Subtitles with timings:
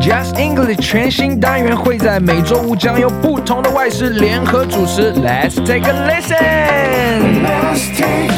[0.00, 5.12] Just English 全新单元会在每周五将由不同的外师联合主持。
[5.14, 6.34] Let's take a listen。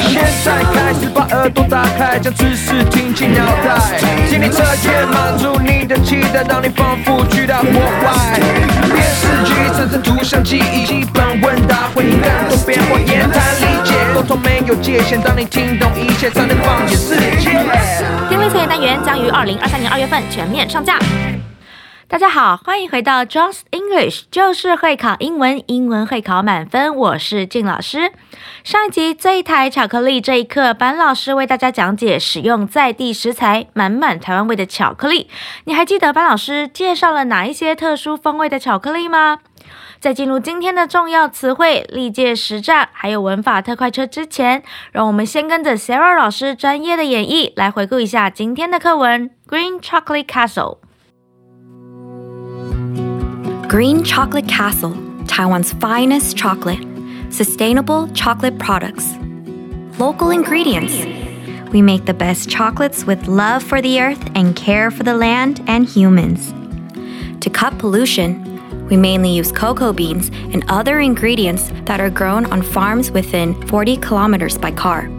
[0.09, 8.39] 现在开始把耳朵打开，将知识听进脑袋，听力测验满足你的期待，让你仿佛去到国外。
[8.85, 13.76] 电视剧产生图像记忆，基本问答会更多变化，言谈里
[14.27, 17.49] 解沟通没有界限，当你听懂一切，才能放眼世界。
[18.27, 20.99] 听力测验单元将于二零二三年二月份全面上架。
[22.09, 26.93] 大家好，欢迎回到 Just English，就是会考英文，英文会考满分。
[26.93, 28.11] 我是静老师。
[28.65, 35.29] 上一集这一台巧克力这一课，班老师为大家讲解使用在地食材，满满台湾味的巧克力。
[35.65, 39.39] 你还记得班老师介绍了哪一些特殊风味的巧克力吗？
[40.00, 50.78] 在进入今天的重要词汇、历届实战还有文法特快车之前，让我们先跟着 Sarah 老师专业的演绎来回顾一下今天的课文 Green Chocolate Castle。
[53.68, 54.94] Green Chocolate Castle,
[55.26, 56.86] Taiwan's finest chocolate.
[57.30, 59.16] Sustainable chocolate products.
[59.98, 60.92] Local ingredients.
[61.72, 65.62] We make the best chocolates with love for the earth and care for the land
[65.66, 66.52] and humans.
[67.40, 68.55] To cut pollution,
[68.89, 73.97] we mainly use cocoa beans and other ingredients that are grown on farms within 40
[73.97, 75.09] kilometers by car.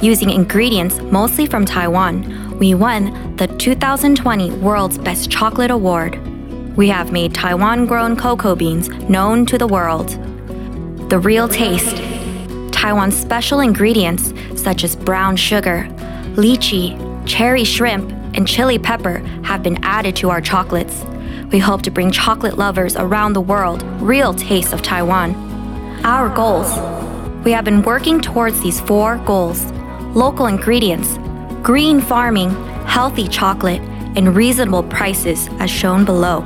[0.00, 6.18] Using ingredients mostly from Taiwan, we won the 2020 World's Best Chocolate Award.
[6.76, 10.08] We have made Taiwan grown cocoa beans known to the world.
[11.08, 11.96] The real taste.
[12.72, 15.86] Taiwan's special ingredients such as brown sugar,
[16.34, 21.04] lychee, cherry shrimp, and chili pepper have been added to our chocolates.
[21.52, 25.34] We hope to bring chocolate lovers around the world real taste of Taiwan.
[26.02, 26.70] Our goals.
[27.44, 29.70] We have been working towards these four goals
[30.14, 31.18] local ingredients,
[31.62, 32.50] green farming,
[32.86, 33.82] healthy chocolate,
[34.16, 36.40] and reasonable prices as shown below.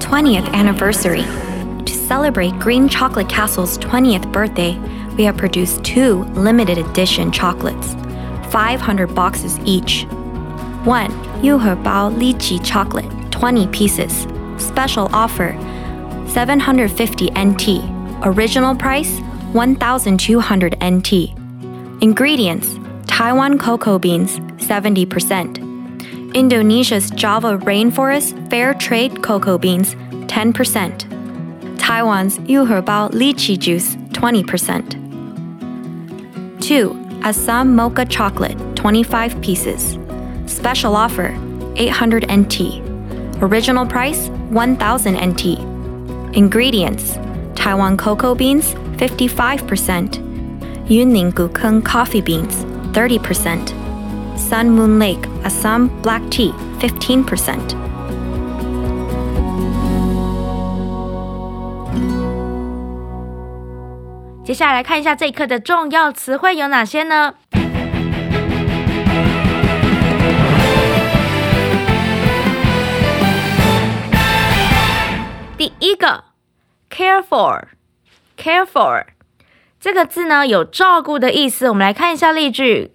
[0.00, 1.22] 20th anniversary.
[1.84, 4.78] To celebrate Green Chocolate Castle's 20th birthday,
[5.16, 7.94] we have produced two limited edition chocolates,
[8.52, 10.04] 500 boxes each.
[10.84, 11.10] 1.
[11.42, 13.10] Yuhe Bao Lychee Chocolate,
[13.42, 14.28] 20 pieces.
[14.56, 15.58] Special offer
[16.28, 17.82] 750 NT.
[18.22, 19.18] Original price
[19.52, 21.34] 1200 NT.
[22.00, 25.58] Ingredients Taiwan cocoa beans, 70%.
[26.36, 29.96] Indonesia's Java rainforest fair trade cocoa beans,
[30.28, 31.78] 10%.
[31.80, 36.60] Taiwan's Yuherbao lychee juice, 20%.
[36.60, 36.96] 2.
[37.24, 39.98] Assam mocha chocolate, 25 pieces.
[40.46, 41.36] Special offer,
[41.74, 42.91] 800 NT.
[43.41, 45.59] Original price, 1000 NT.
[46.33, 47.17] Ingredients
[47.55, 50.19] Taiwan cocoa beans, 55%.
[50.87, 53.73] Yunning Gukeng coffee beans, 30%.
[54.37, 57.87] Sun Moon Lake Assam black tea, 15%.
[64.47, 67.33] 接下来来看一下这一课的重要词汇有哪些呢？
[75.62, 76.24] 第一个
[76.90, 79.04] ，care for，care for
[79.78, 81.68] 这个字呢有照顾的意思。
[81.68, 82.90] 我们来看一下例句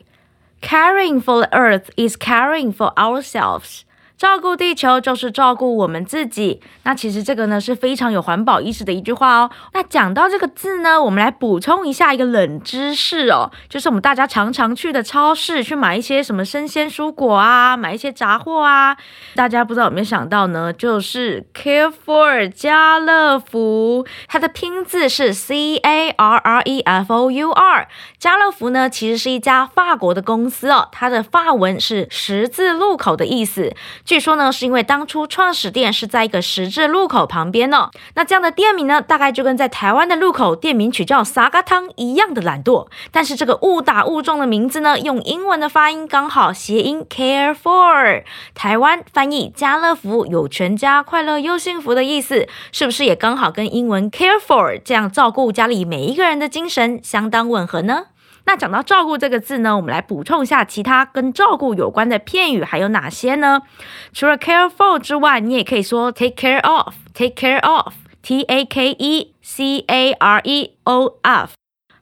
[0.62, 3.84] ：Caring for the earth is caring for ourselves.
[4.18, 6.62] 照顾地球就是照顾我们自己。
[6.84, 9.52] 那其实这个呢是非常有环保意识的一句话哦。
[9.74, 18.98] 那讲到这个字呢，我们来补充一下一个冷知识哦，就是我们大家常常去的超市去买一些什么生鲜蔬果啊，买一些杂货啊，
[19.36, 20.74] 大家不知道有没有想到呢？
[20.74, 27.88] 就是 Care for 家乐福，它的拼字是 C A R R E F O U R。
[28.18, 33.76] 家乐福呢其实是一家法国的公司哦，它的法文是十字路口的意思。
[34.08, 37.90] 据说呢，是因为当初创始店是在一个十字路口旁边呢。
[38.16, 42.88] 那这样的店名呢，大概就跟在台湾的路口店名取叫沙嘎汤一样的懒惰。
[43.12, 48.24] 但是这个误打误撞的名字呢，用英文的发音刚好谐音 care for，
[48.56, 58.06] 台湾翻译家乐福有全家快乐又幸福的意思，是不是也刚好跟英文 care for 这样照顾家里每一个人的精神相当吻合呢？
[58.48, 63.64] 那讲到照顾这个字呢，我们来补充一下其他跟照顾有关的片语还有哪些呢？
[64.14, 70.78] 除了 care for 之外，你也可以说 take care of，take care of，t a k e c a r e
[70.86, 71.52] o f。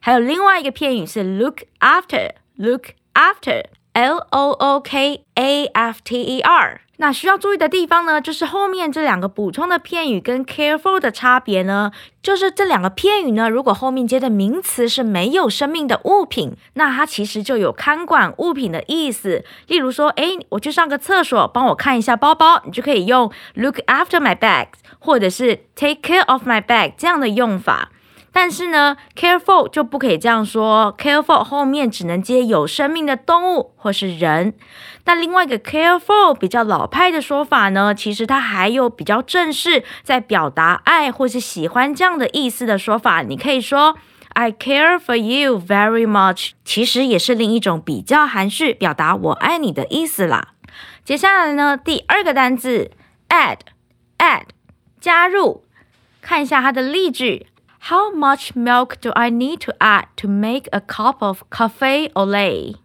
[0.00, 6.82] 还有另外一个片语是 look after，look after，l o o k a f t e r。
[6.98, 19.44] 那需要注意的地方呢，就是后面这两个补充的片语跟 careful 的差别呢，就是这两个片语呢，如果后面接的名词是没有生命的物品，那它其实就有看管物品的意思。
[19.66, 27.90] 例如说，诶，我去上个厕所，帮我看一下包包，你就可以用 look after my bag，或者是 take care of my bag 这样的用法。
[28.38, 34.52] 但是呢，careful 就不可以这样说，careful 后面只能接有生命的动物或是人。
[35.06, 43.22] 那另外一个 careful 比较老派的说法呢，其实它还有比较正式，在表达爱或是喜欢这样的意思的说法。
[43.22, 43.96] 你可以说
[44.34, 50.48] I care for you very much，其实也是另一种比较含蓄表达我爱你的意思啦。
[51.02, 52.90] 接下来呢，第二个单字
[53.30, 54.42] add，add
[55.00, 55.64] 加入，
[56.20, 57.46] 看一下它的例句。
[57.88, 62.78] How much milk do I need to add to make a cup of cafe au lait？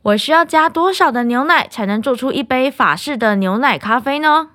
[0.00, 4.48] 我需要加多少的牛奶才能做出一杯法式的牛奶咖啡呢？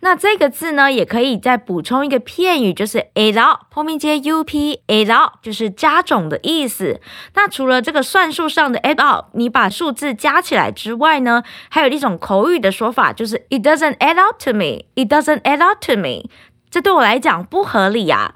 [0.00, 7.00] 那这个字呢，也可以再补充一个片语，就是 add up，后面接 up，add up 就是加总的意思。
[7.34, 16.28] 那除了这个算术上的 add up，你把数字加起来之外呢，还有一种口语的说法，就是 it doesn't add up to me，it doesn't add up to me，
[16.68, 18.34] 这对我来讲不合理呀。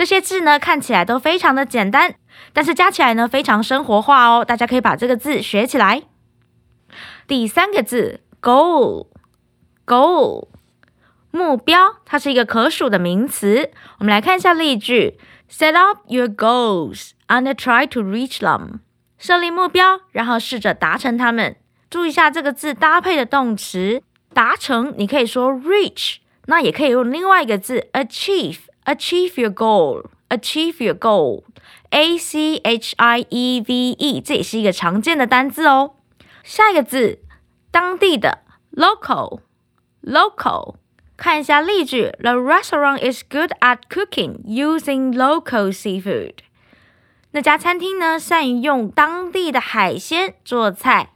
[0.00, 2.14] 这些字呢看起来都非常的简单，
[2.54, 4.42] 但是加起来呢非常生活化哦。
[4.42, 6.04] 大家可以把这个字学起来。
[7.26, 10.48] 第三个字 goal，goal
[11.30, 13.70] 目标，它是一个可数的名词。
[13.98, 15.18] 我们来看一下例句
[15.50, 18.78] ：Set up your goals and try to reach them。
[19.18, 21.56] 设立目标，然后试着达成它们。
[21.90, 24.02] 注意一下这个字搭配的动词，
[24.32, 26.16] 达成你可以说 reach，
[26.46, 28.60] 那也可以用另外一个字 achieve。
[28.89, 30.09] Achieve your goal.
[30.29, 31.43] Achieve your goal.
[31.91, 35.95] A C H I E V E，这也是一个常见的单字哦。
[36.43, 37.19] 下一个字，
[37.71, 38.39] 当地的
[38.71, 39.39] local
[40.03, 40.75] local。
[41.17, 46.33] 看一下例句：The restaurant is good at cooking using local seafood。
[47.31, 51.11] 那家餐厅呢，善于用当地的海鲜做菜。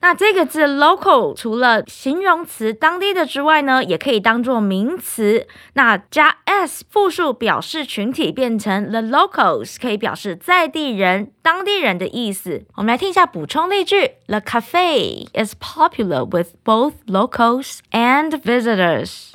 [0.00, 5.48] 那这个字 local 除了形容词当地的之外呢，也可以当做名词。
[5.74, 12.64] 那加 s 复数表示群体，变成 the locals，可以表示在地人、当地人的意思。
[12.76, 19.32] 我们来听一下补充例句：The cafe is popular with both locals and visitors。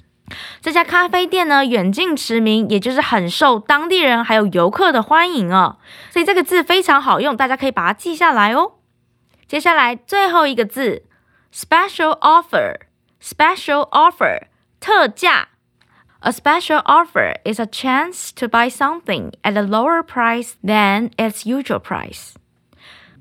[0.62, 5.76] 这家咖啡店呢，远近驰名，也就是很受当地人还有游客的欢迎哦。
[6.10, 8.76] 所以这个字非常好用，大家可以把它记下来哦。
[9.54, 11.04] 接下来最后一个字
[11.54, 14.46] ，special offer，special offer
[14.80, 15.50] 特价。
[16.22, 21.80] A special offer is a chance to buy something at a lower price than its usual
[21.80, 22.32] price。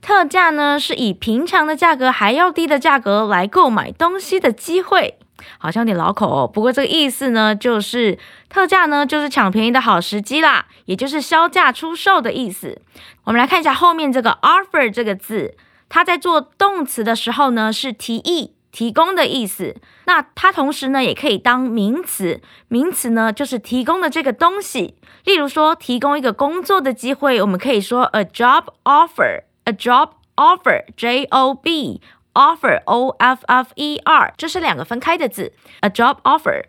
[0.00, 5.18] 特价呢，是以平常的价格还要低的价格来购买东西的机会。
[5.58, 8.18] 好像有点老口哦，不过这个意思呢，就是
[8.48, 12.80] 特价呢，就是抢便宜的好时机啦，也就是销价出售的意思。
[13.24, 15.58] 我们来看一下后面这个 offer 这个字。
[15.94, 19.76] 它在做动词的时候呢，是提议、提供的意思。
[20.06, 22.40] 那它同时呢，也可以当名词。
[22.68, 24.94] 名词呢，就是提供的这个东西。
[25.26, 32.00] 例如说，提供一个工作的机会，我们可以说 a job offer，a job offer，J O B
[32.34, 36.64] offer O F F E R，这是两个分开的字，a job offer。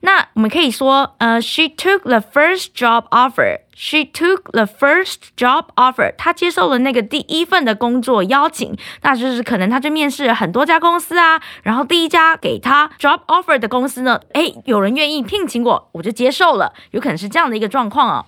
[0.00, 3.60] 那我们可以说，呃，She took the first job offer.
[3.74, 6.14] She took the first job offer.
[6.16, 18.26] 她接受了那个第一份的工作邀请，那就是可能她去面试很多家公司啊，然后第一家给她 job offer 的公司呢，哎，有人愿意聘请我，我就接受了，有可能是这样的一个状况哦。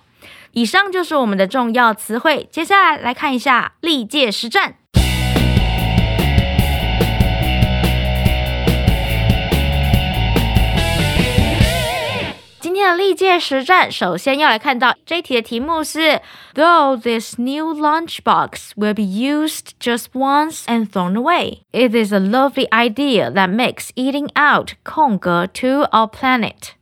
[0.53, 4.77] 以上就是我们的重要词汇，接下来来看一下历届实战。
[12.77, 16.21] 天的历届实战，首先要来看到这一题的题目是
[16.53, 22.69] ：Though this new lunchbox will be used just once and thrown away, it is a lovely
[22.69, 26.73] idea that makes eating out 空格 to our planet。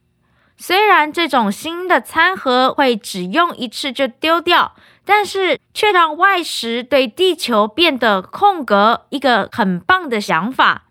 [0.58, 4.74] 虽然这种新的餐盒会只用一次就丢掉，
[5.06, 10.84] 但是却让外食对地球变得空格，一个很棒的想法。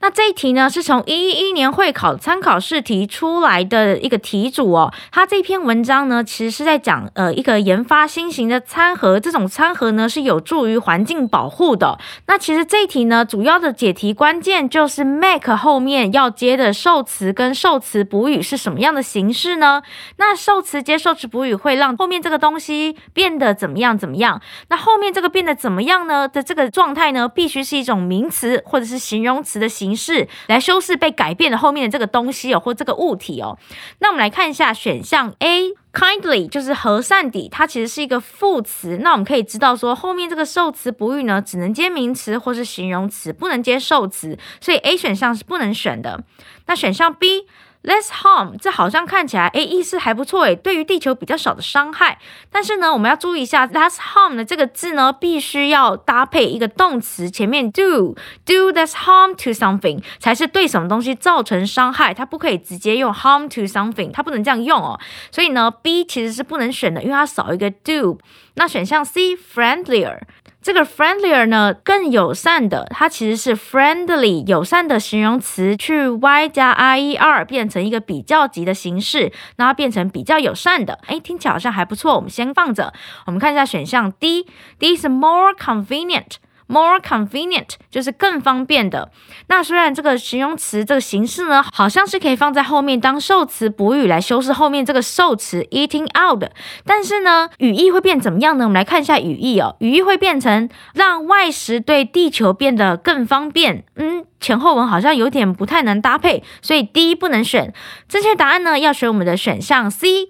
[0.00, 4.94] 那这一题呢，是从一一年会考参考试题出来的一个题组哦。
[5.10, 11.98] 它这篇文章呢，其实是在讲呃一个研发新型的餐盒，这种餐盒呢是有助于环境保护的。
[12.26, 19.82] 那其实这一题呢，主要的解题关键就是 make 后面要接的受词跟受词补语是什么样的形式呢？
[20.18, 24.40] 那受词接受词补语会让后面这个东西变得怎么样怎么样？
[24.68, 29.87] 那后面这个变得怎么样呢的这个状态呢，必须是一种名词或者是形容词的形。
[29.88, 33.58] 形式来修饰被改变的后面的这个东西哦，或这个物体哦。
[34.00, 38.98] 那我们来看一下选项 A，kindly 就是和善地，它其实是一个副词。
[38.98, 46.22] 那我们可以知道说，后面这个受词补语呢，只能接名词或是形容词，不能接受词，所以 A 选项是不能选的。
[46.66, 47.46] 那选项 B。
[47.88, 52.18] Less harm，这好像看起来诶意思还不错诶，对于地球比较少的伤害。
[52.52, 58.14] 但是呢，我们要注意一下，less harm 的这个字呢，必须要搭配一个动词，前面 do
[58.44, 65.00] do less harm to something 才是对什么东西造成伤害，它不可以直接用 harm to something，它不能这样用哦。
[65.30, 68.18] 所以呢，B 其实是不能选的，因为它少一个 do。
[68.56, 70.18] 那选项 C friendlier。
[70.60, 82.16] 这个 friendlier 呢，更友善的，它其实是 friendly 友善的形容词，去 y 加 i e r 变成一个比较级的形式，那它变成比较友善的，哎，听起来好像还不错。
[82.16, 82.92] 我们先放着，
[83.26, 86.36] 我们看一下选项 D，D 是 more convenient。
[86.68, 89.10] More convenient 就是更方便的。
[89.46, 96.44] 那虽然这个形容词这个形式呢，好像是可以放在后面当受词补语来修饰后面这个受词 eating out，
[96.84, 98.64] 但是呢，语义会变怎么样呢？
[98.64, 99.76] 我们来看一下语义哦。
[99.80, 103.84] 语义会变成让外食对地球变得更方便。
[103.96, 107.72] 嗯，前后文好像有点不太能搭配，所以 D 不能选。
[108.06, 110.28] 正确答案呢，要选我们的选项 C。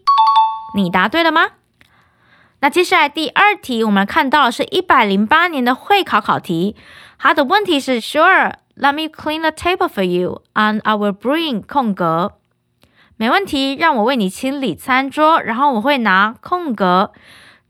[0.77, 1.58] 你答对了吗？
[2.61, 6.75] 那接下来第二题，我们看到是一百零八年的会考考题，
[7.19, 12.33] 它的问题是：Sure，let me clean the table for you，and I will bring 空格。
[13.17, 17.13] 没问题，让我为你清理餐桌，然后我会拿空格。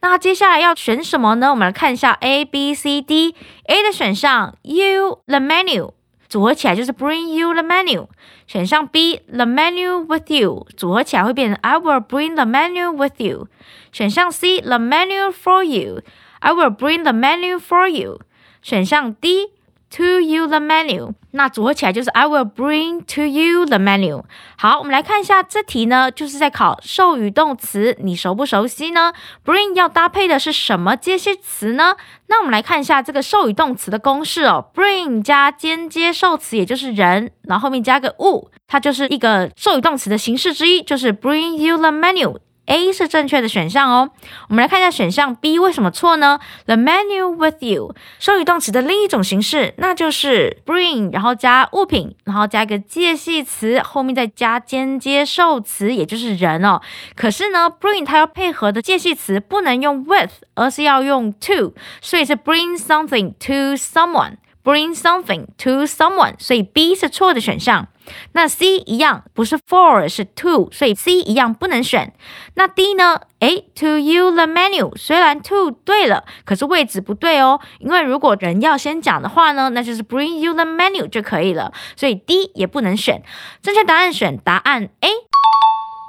[0.01, 1.51] 那接下来要选什么呢？
[1.51, 3.35] 我们来看一下 A、B、C、D。
[3.65, 5.93] A 的选项，You the menu。
[6.29, 8.07] 组合起来就是 bring you the menu。
[8.47, 13.49] 选项 B，the menu with you，组合起来会变成 I will bring the menu with you。
[13.93, 18.21] 选项 C，the menu for you，I will bring the menu for you。
[18.63, 19.58] 选项 D。
[19.97, 24.23] To you the menu，那组合起来就是 I will bring to you the menu。
[24.59, 29.15] 好，我们来看一下这题呢，就是在考授予动词，你熟不熟悉呢
[29.45, 31.97] ？Bring 要搭配的是什么介系词呢？
[32.27, 42.37] 那我们来看一下这个授予动词的公式哦，bring 加间接受词，也就是人，然后后面加个物，它就是一个授予动词的形式之一，就是 bring you the menu。
[42.69, 44.11] A 是正确的选项哦。
[44.49, 56.81] 我们来看一下选项 B 为什么错呢？The menu with you 授予动词的另一种形式，那就是 bring，然后加物品，然后加一个介系词，后面再加间接受词，也就是人哦。
[57.17, 64.35] 可是呢，bring 它要配合的介系词不能用 with，而是要用 to，所以是 bring something to someone。
[64.65, 67.89] Bring something to someone，所以 B 是错的选项。
[68.33, 72.13] 那 C 一样，不是 for 是 to，所以 C 一样不能选。
[72.55, 73.21] 那 D 呢？
[73.41, 77.61] 诶 t o you the menu，虽然 to 对了，可是位置不对哦。
[77.79, 81.73] 因为如果人要先讲的话呢，那就是 bring you the menu 就可以了。
[81.95, 83.23] 所以 D 也不能选。
[83.63, 85.09] 正确答案选答案 A。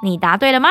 [0.03, 0.69] 你答对了吗？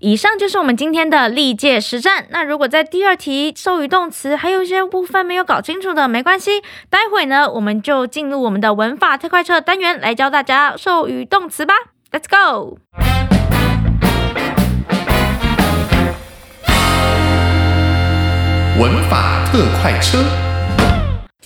[0.00, 2.26] 以上就是我们今天的历届实战。
[2.30, 11.74] 那如果在第二题授予动词还有一些部分没有搞清楚的，没关系，待会呢我们就进入我们的文法特快车单元来教大家授予动词吧。
[12.12, 12.78] Let's go！
[18.80, 20.47] 文法特快车。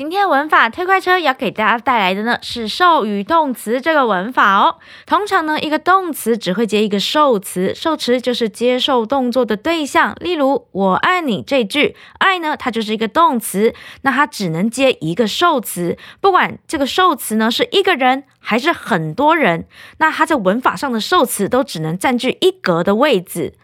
[0.03, 4.79] 今天文法推快车要给大家带来的呢是授予动词这个文法哦。
[5.07, 10.17] 通常呢，一个动词只会接一个受词，受词就是接受动作的对象。
[10.19, 19.67] 例如“我爱你”这句，“爱”呢它就是一个动词，那它只能接一个受词，不管这个受词呢是一个人还是很多人，
[19.99, 23.55] 那它在文法上的受词都只能占据一格的位置。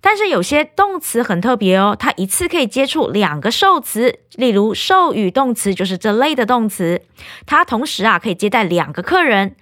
[0.00, 7.02] 但是有些动词很特别哦，它一次可以接触两个受词，例如授予动词就是这类的动词，
[7.46, 9.56] 它同时啊可以接待两个客人。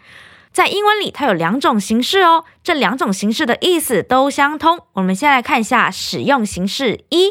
[0.53, 4.81] 在英文里，它有两种形式哦，这两种形式的意思都相通。
[4.93, 7.31] 我们先来看一下使用形式一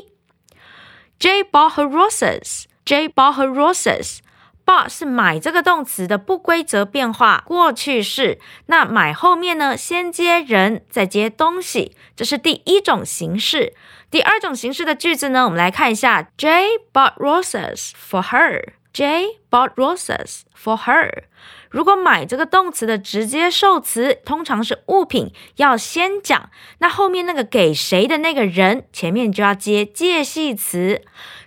[1.20, 2.64] ：Jay bought her roses.
[2.86, 4.18] Jay bought her roses.
[4.66, 13.74] Bought 是买这个动词的不规则变化过去式，那买后面呢，先接人，再接东西，这是第一种形式。
[14.10, 18.74] 第二种形式的句子呢，我们来看一下：J bought roses for her.
[18.94, 21.24] J bought roses for her.
[21.74, 31.02] 如果买这个动词的直接受词通常是物品，要先讲，那后面那个给谁的那个人前面就要接介系词。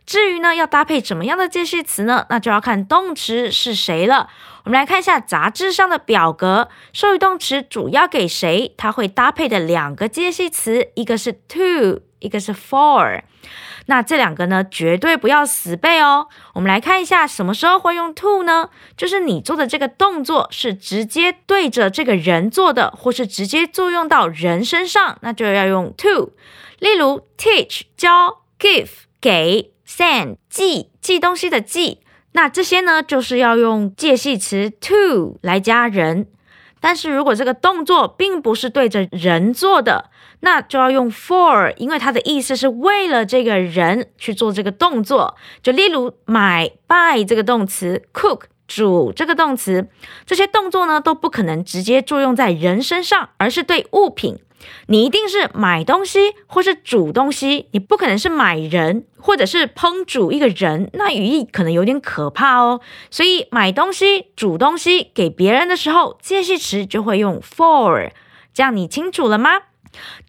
[0.04, 2.26] 至于呢，要搭配怎么样的介系词呢？
[2.28, 4.28] 那就要看动词是谁了。
[4.64, 8.74] 我们来看一下杂志上的表格，授予动词主要给谁？
[8.76, 13.22] 它会搭配的两个介系词，一个是 to，一个是 for。
[13.86, 16.26] 那这两个呢，绝对不要死背哦。
[16.54, 18.70] 我们来看一下什么时候会用 to 呢？
[18.96, 26.32] 就是你做的这个动作是直接对着这个人做的，或是直接作用到人身上，那就要用 to。
[26.78, 28.88] 例如 teach 教，give
[29.20, 32.00] 给，send 寄寄东西的寄，
[32.32, 36.26] 那这些呢就是要用介系词 to 来加人。
[36.80, 40.10] 但是如果这个动作并不是对着人做的，
[40.46, 45.34] 那就要用 for，因为它的意思是为了这个人去做这个动作。
[45.60, 49.88] 就例如买 buy 这个动词，cook 煮这个动词，
[50.24, 54.38] 这些动作呢都不可能直接作用在人身上，而是对物品。
[54.86, 62.80] 你一定是买东西或是煮东西，你不可能是买人或者是烹煮一个人，那语义可能有点可怕哦。
[63.10, 68.12] 所以买东西、煮东西给别人的时候，介系词就会用 for，
[68.54, 69.50] 这样你清楚了吗？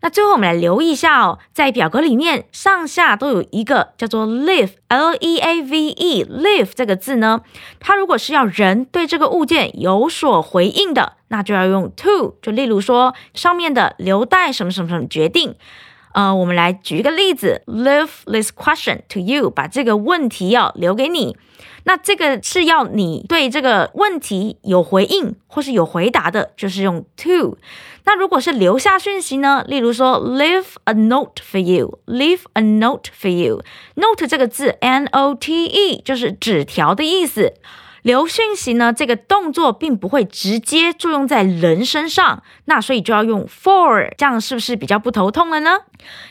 [0.01, 7.41] 那最后我们来留意一下哦，在表格里面上下都有一个叫做 leave，l e a v e，leave 这个字呢，
[7.79, 12.35] 它如果是要人对这个物件有所回应的，那就要用 to。
[12.41, 15.55] 就例如说上面的留待什么什么什么决定。
[16.13, 21.37] 呃，我们来举一个例子，leave this question to you，把这个问题要留给你。
[21.87, 27.57] 那这个是要你对这个问题有回应或是有回答的，就是用 to。
[28.03, 29.63] 那如果是留下讯息呢？
[29.65, 33.63] 例如说，leave a note for you，leave a note for you。
[33.95, 37.53] note 这个字，n o t e，就是纸条的意思。
[38.01, 45.79] 留讯息呢，这个动作并不会直接作用在人身上，那所以就要用 for，这样是不是比较不头痛了呢？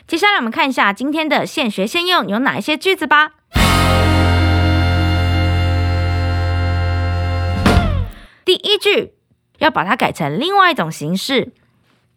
[0.07, 3.33] 接下来我们看一下今天的现学现用有哪一些句子吧。
[8.47, 9.13] 第一句
[9.59, 11.53] 要把它改成另外一种形式。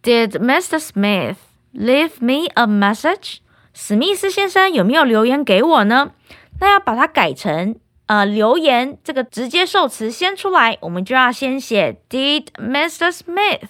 [0.04, 0.80] Did Mr.
[0.80, 1.36] Smith
[1.74, 3.40] leave me a message？
[3.74, 6.12] 史密斯先生有没有留言给我呢？
[6.60, 13.12] 那要把它改成呃留言这个直接受词先出来，我们就要先写 Did Mr.
[13.12, 13.62] Smith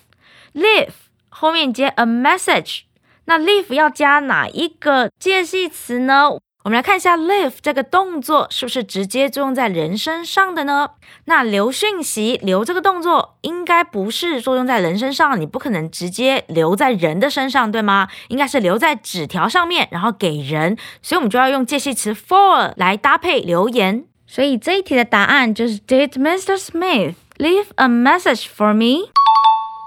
[0.54, 0.90] leave
[1.30, 2.82] 后面接 a message？
[3.26, 6.32] 那 leave 要加哪一个介系词呢？
[6.70, 10.92] 我们来看一下 leave 这个动作是不是直接作用在人身上的呢？
[11.26, 18.08] 那留讯息留这个动作应该不是作用在人身上，你不可能直接留在人的身上，对吗？
[18.28, 24.06] 应该是留在纸条上面，然后给人，所以我们就要用介系词 for 来搭配留言。
[24.28, 26.56] 所以这一题的答案就是 Did Mr.
[26.56, 29.10] Smith leave a message for me？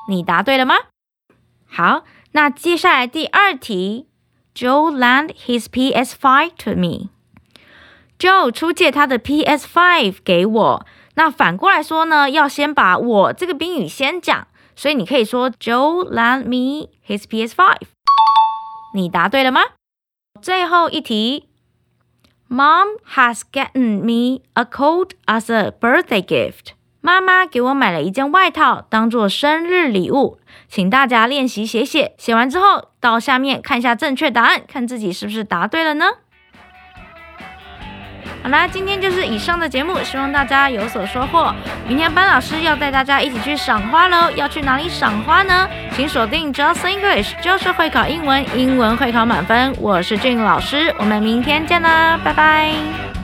[0.08, 0.74] 你答对了吗？
[1.70, 4.08] 好，那接下来第二题。
[4.54, 7.08] Joe lent his PS5 to me.
[8.18, 10.86] Joe 出借他的 PS5 给我。
[11.14, 17.76] 那反过来说呢，要先把我这个宾语先讲，所以你可以说 Joe lent me his PS5。
[18.94, 19.60] 你答对了吗？
[20.40, 21.48] 最后一题
[22.48, 26.72] ，Mom has gotten me a coat as a birthday gift.
[27.02, 30.38] 妈妈给我买了一件外套当做生日礼物，
[30.68, 32.14] 请大家练习写写。
[32.16, 36.06] 写完之后，到下面看一下正确答案，看自己是不是答对了呢？
[38.44, 41.52] 好啦，今天就是以上的节目，希望大家有所收获。
[41.88, 45.68] 明天班老师要带大家一起去赏花喽，要去哪里赏花呢？
[45.96, 49.74] 请锁定 Just English，就是会考英文，英文会考满分。
[49.80, 53.21] 我是俊老师，我们明天见啦，拜拜。